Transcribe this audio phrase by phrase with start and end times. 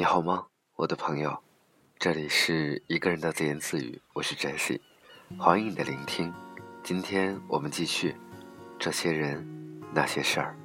[0.00, 1.38] 你好吗，我的朋友？
[1.98, 4.80] 这里是一个人的自言自语，我是 Jesse，
[5.38, 6.32] 欢迎你的聆听。
[6.82, 8.16] 今天我们继续
[8.78, 9.46] 这些人
[9.92, 10.56] 那些事儿。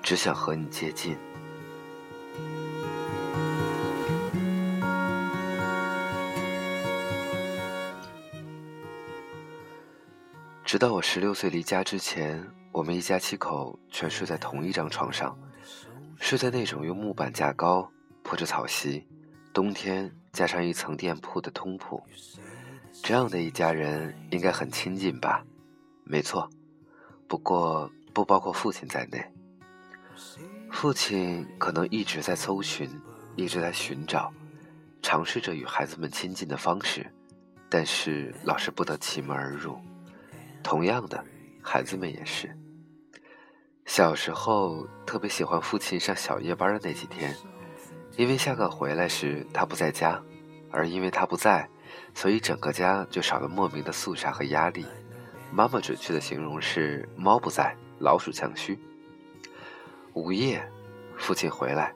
[0.00, 1.18] 只想和你接近。
[10.72, 15.38] 直到我十六岁离家之前，我们一家七口全睡在同一张床上，
[16.16, 17.86] 睡在那种用木板架高、
[18.22, 19.06] 铺着草席、
[19.52, 22.02] 冬天加上一层垫铺的通铺。
[23.02, 25.44] 这样的一家人应该很亲近吧？
[26.04, 26.48] 没错，
[27.28, 29.22] 不过不包括父亲在内。
[30.70, 32.88] 父亲可能一直在搜寻，
[33.36, 34.32] 一直在寻找，
[35.02, 37.06] 尝试着与孩子们亲近的方式，
[37.68, 39.78] 但是老是不得其门而入。
[40.62, 41.24] 同样的，
[41.62, 42.56] 孩子们也是。
[43.84, 47.34] 小时候特别喜欢父亲上小夜班的那几天，
[48.16, 50.22] 因为下课回来时他不在家，
[50.70, 51.68] 而因为他不在，
[52.14, 54.86] 所以整个家就少了莫名的肃杀和压力。
[55.52, 58.78] 妈妈准确的形容是“猫不在，老鼠强须”。
[60.14, 60.66] 午夜，
[61.18, 61.92] 父亲回来，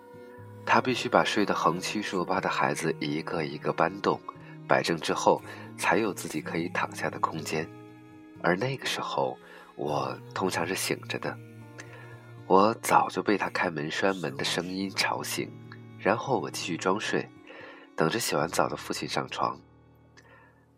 [0.67, 4.21] 他必须把睡得横七竖八的孩子一个一个搬动、
[4.69, 5.41] 摆正之后，
[5.79, 7.67] 才有自己可以躺下的空间。
[8.47, 9.37] 而那个时候，
[9.75, 11.37] 我通常是醒着的。
[12.47, 15.51] 我早就被他开门栓门的声音吵醒，
[15.99, 17.29] 然后我继续装睡，
[17.97, 19.59] 等着洗完澡的父亲上床。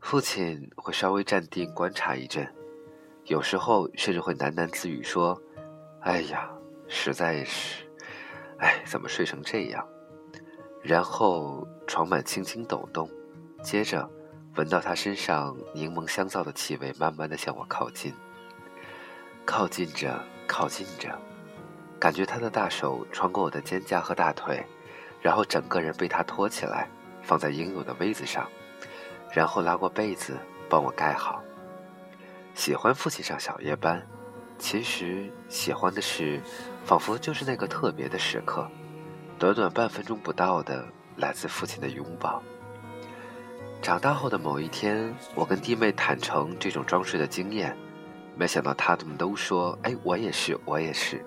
[0.01, 2.51] 父亲会稍微站定观察一阵，
[3.27, 5.39] 有时候甚至会喃喃自语说
[6.01, 6.51] ：“哎呀，
[6.89, 7.85] 实在是，
[8.61, 9.87] 哎，怎么睡成这样？”
[10.83, 13.11] 然后床板轻轻抖动，
[13.63, 14.09] 接着。
[14.59, 18.13] 闻到他身上柠檬香皂的气味，慢慢的向我靠近，
[19.45, 21.17] 靠近着，靠近着，
[22.01, 24.61] 感觉他的大手穿过我的肩胛和大腿，
[25.23, 26.89] 然后整个人被他托起来，
[27.23, 28.49] 放在应有的位子上，
[29.33, 30.37] 然后拉过被子
[30.69, 31.41] 帮我盖好。
[32.53, 34.05] 喜欢父亲上小夜班，
[34.59, 36.43] 其实喜欢的是，
[36.85, 38.69] 仿佛就是那个特别的时刻，
[39.39, 40.85] 短短半分钟不到的
[41.15, 42.43] 来自父亲的拥抱。
[43.81, 47.75] 长大后的某一天，我跟弟妹坦诚这种装睡的经验，
[48.37, 51.25] 没想到他们都说：“哎，我也是，我也是。”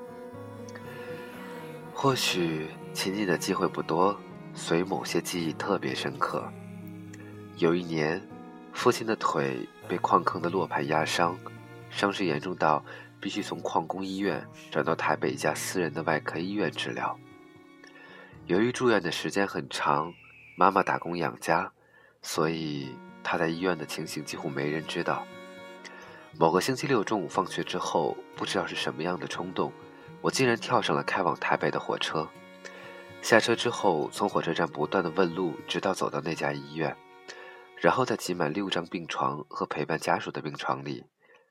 [1.93, 4.15] 或许亲近的机会不多，
[4.53, 6.47] 所以某些记忆特别深刻。
[7.57, 8.21] 有一年，
[8.73, 11.35] 父亲的腿被矿坑的落盘压伤，
[11.89, 12.83] 伤势严重到
[13.19, 17.17] 必须从矿工医院转到台北一家私人的外科医院治疗。
[18.45, 20.13] 由于住院的时间很长，
[20.55, 21.71] 妈妈打工养家。
[22.21, 25.25] 所以他在医院的情形几乎没人知道。
[26.39, 29.71] 某个星期六中午放学之后，不知道是什么样的冲动，
[30.21, 32.29] 我竟然跳上了开往台北的火车。
[33.21, 36.95] 下车之后，从火车站不断的问路，直到走到那家医院，
[37.75, 41.05] 然后在挤满六张病床和陪伴家属的病床里，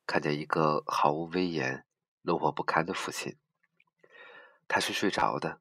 [0.06, 1.84] 看见一个毫无威严、
[2.22, 3.36] 落魄不堪的父亲。
[4.66, 5.60] 他是睡着的，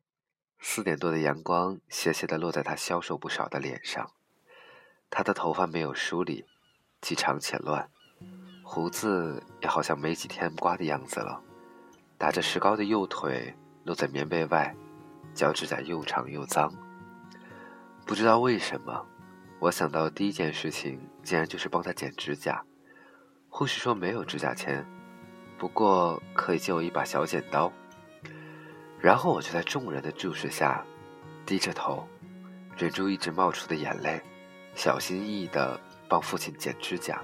[0.60, 4.12] 四点多的阳光斜斜的落在他消瘦不少的脸上。
[5.10, 6.46] 他的头发没有梳理，
[7.02, 7.90] 既长且乱，
[8.64, 11.42] 胡子也好像没几天刮的样子了。
[12.18, 13.56] 打着石膏的右腿
[13.86, 14.76] 露在棉被外，
[15.34, 16.72] 脚趾甲又长又脏。
[18.06, 19.06] 不知道为什么，
[19.60, 22.64] 我想到第一件事情竟然就是帮他剪指甲。
[23.50, 24.86] 护士说没有指甲钳，
[25.58, 27.72] 不过可以借我一把小剪刀。
[29.00, 30.86] 然后我就在众人的注视下，
[31.46, 32.08] 低着头，
[32.78, 34.22] 忍住一直冒出的眼泪。
[34.80, 37.22] 小心翼翼地帮父亲剪指甲。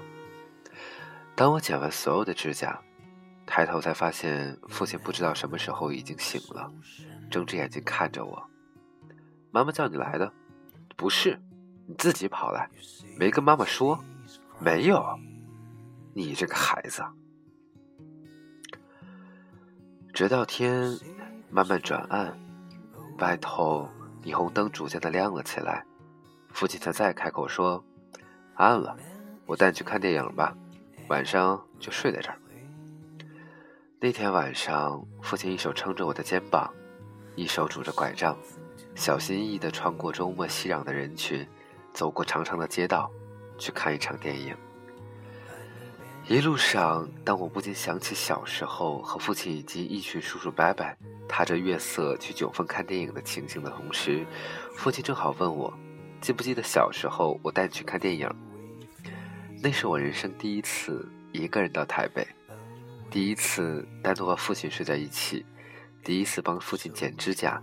[1.34, 2.78] 当我剪完所有的指甲，
[3.46, 6.70] 抬头才发现父亲不知道什么时候已经醒了，
[7.30, 8.46] 睁着眼睛看着我。
[9.50, 10.30] 妈妈叫你来的？
[10.96, 11.40] 不是，
[11.86, 12.68] 你自己跑来，
[13.18, 13.98] 没跟妈妈说？
[14.60, 15.02] 没有，
[16.12, 17.02] 你这个孩子。
[20.12, 20.94] 直到天
[21.48, 22.38] 慢慢转暗，
[23.16, 23.88] 外头
[24.22, 25.86] 霓虹灯逐渐的亮了起来。
[26.56, 27.84] 父亲才再开口说
[28.56, 28.96] ：“暗了，
[29.44, 30.56] 我带你去看电影吧，
[31.08, 32.38] 晚上就睡在这儿。”
[34.00, 36.72] 那天晚上，父亲一手撑着我的肩膀，
[37.34, 38.34] 一手拄着拐杖，
[38.94, 41.46] 小心翼翼地穿过周末熙攘的人群，
[41.92, 43.10] 走过长长的街道，
[43.58, 44.56] 去看一场电影。
[46.26, 50.86] 一路上，当我不禁想起小时候和父亲以及一群叔叔伯伯
[51.28, 54.24] 踏着月色去九份看电影的情形的同时，
[54.74, 55.70] 父亲正好问我。
[56.20, 58.28] 记不记得小时候我带你去看电影？
[59.62, 62.26] 那是我人生第一次一个人到台北，
[63.10, 65.44] 第一次单独和父亲睡在一起，
[66.02, 67.62] 第一次帮父亲剪指甲，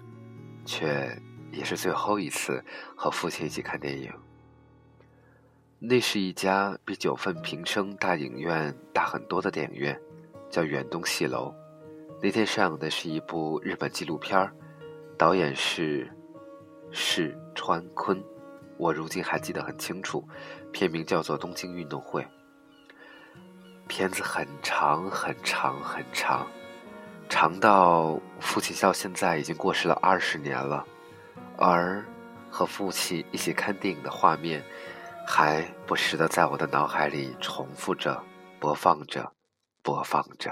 [0.65, 1.15] 却
[1.51, 2.63] 也是最后一次
[2.95, 4.11] 和父亲一起看电影。
[5.79, 9.99] 那是一家比九份平生大影院大很多的电影院，
[10.49, 11.53] 叫远东戏楼。
[12.21, 14.49] 那天上映的是一部日本纪录片，
[15.17, 16.09] 导演是
[16.89, 18.23] 世川坤，
[18.83, 20.27] 我如今还记得很清楚，
[20.73, 22.21] 片名叫做《东京运动会》。
[23.87, 26.45] 片子很长很长很长，
[27.29, 30.85] 长到父亲到现在已经过世了二十年了，
[31.57, 32.03] 而
[32.49, 34.61] 和父亲一起看电影的画面。
[35.25, 38.21] 还不时的在我的脑海里重复着，
[38.59, 39.31] 播放着，
[39.81, 40.51] 播放着。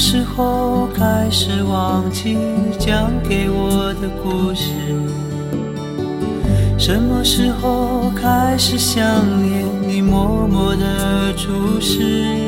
[0.00, 2.38] 时候开始忘记
[2.78, 4.72] 讲给我的故事？
[6.78, 9.04] 什么时候开始想
[9.42, 12.39] 念你默默的注视？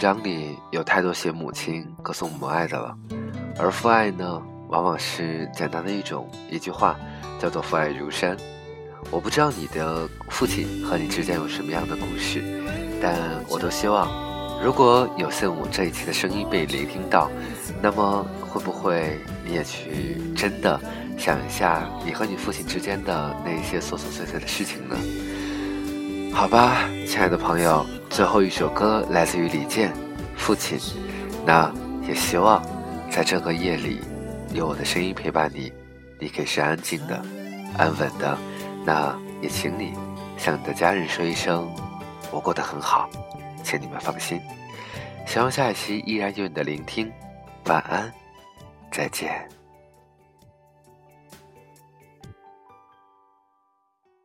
[0.00, 2.96] 章里，有太多写母亲歌颂母爱的了，
[3.58, 6.96] 而父爱呢，往往是简单的一种，一句话
[7.38, 8.34] 叫做“父爱如山”。
[9.12, 12.42] 我不知道你的父亲和你之间有什么样的故事，
[13.02, 13.14] 但
[13.46, 14.08] 我都希望，
[14.64, 17.30] 如果有幸我这一期的声音被聆听到，
[17.82, 20.80] 那么会不会你也去真的
[21.18, 24.96] 想一下你和你父亲之间的那一些琐琐碎碎的事情呢？
[26.32, 27.84] 好吧，亲爱的朋友。
[28.10, 29.92] 最后一首歌来自于李健，
[30.36, 30.76] 《父亲》。
[31.46, 32.60] 那也希望，
[33.08, 34.00] 在这个夜里，
[34.52, 35.72] 有我的声音陪伴你，
[36.18, 37.22] 你可以是安静的、
[37.78, 38.36] 安稳的。
[38.84, 39.94] 那也请你
[40.36, 41.72] 向你的家人说一声，
[42.32, 43.08] 我过得很好，
[43.62, 44.40] 请你们放心。
[45.24, 47.10] 希望下一期依然有你的聆听。
[47.66, 48.12] 晚安，
[48.90, 49.59] 再见。